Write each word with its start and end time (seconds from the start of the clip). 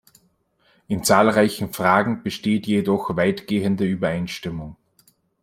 In 0.87 1.03
zahlreichen 1.03 1.71
Fragen 1.73 2.23
besteht 2.23 2.65
jedoch 2.65 3.15
weitgehende 3.17 3.85
Übereinstimmung. 3.85 4.75